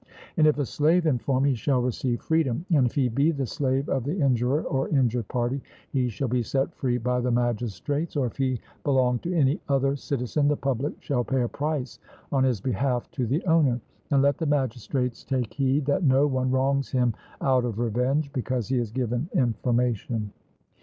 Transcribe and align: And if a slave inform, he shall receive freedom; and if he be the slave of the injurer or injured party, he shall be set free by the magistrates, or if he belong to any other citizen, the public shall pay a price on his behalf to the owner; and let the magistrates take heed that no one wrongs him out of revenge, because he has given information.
And 0.35 0.47
if 0.47 0.57
a 0.57 0.65
slave 0.65 1.05
inform, 1.05 1.43
he 1.43 1.53
shall 1.53 1.79
receive 1.79 2.21
freedom; 2.23 2.65
and 2.73 2.87
if 2.87 2.95
he 2.95 3.07
be 3.07 3.29
the 3.29 3.45
slave 3.45 3.87
of 3.87 4.03
the 4.03 4.19
injurer 4.19 4.63
or 4.63 4.89
injured 4.89 5.27
party, 5.27 5.61
he 5.91 6.09
shall 6.09 6.27
be 6.27 6.41
set 6.41 6.73
free 6.73 6.97
by 6.97 7.21
the 7.21 7.29
magistrates, 7.29 8.15
or 8.15 8.25
if 8.25 8.35
he 8.37 8.59
belong 8.83 9.19
to 9.19 9.31
any 9.35 9.59
other 9.69 9.95
citizen, 9.95 10.47
the 10.47 10.57
public 10.57 10.95
shall 11.03 11.23
pay 11.23 11.43
a 11.43 11.47
price 11.47 11.99
on 12.31 12.43
his 12.43 12.59
behalf 12.59 13.11
to 13.11 13.27
the 13.27 13.45
owner; 13.45 13.79
and 14.09 14.23
let 14.23 14.39
the 14.39 14.47
magistrates 14.47 15.23
take 15.23 15.53
heed 15.53 15.85
that 15.85 16.03
no 16.03 16.25
one 16.25 16.49
wrongs 16.49 16.89
him 16.89 17.13
out 17.39 17.63
of 17.63 17.77
revenge, 17.77 18.33
because 18.33 18.69
he 18.69 18.77
has 18.79 18.89
given 18.89 19.29
information. 19.35 20.33